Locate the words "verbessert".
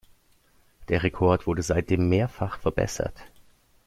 2.57-3.13